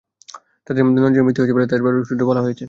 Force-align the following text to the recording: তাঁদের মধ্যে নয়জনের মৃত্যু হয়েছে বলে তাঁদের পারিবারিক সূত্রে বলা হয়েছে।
তাঁদের 0.65 0.83
মধ্যে 0.85 1.01
নয়জনের 1.03 1.25
মৃত্যু 1.25 1.41
হয়েছে 1.41 1.55
বলে 1.57 1.67
তাঁদের 1.69 1.85
পারিবারিক 1.85 2.07
সূত্রে 2.09 2.25
বলা 2.29 2.41
হয়েছে। 2.43 2.59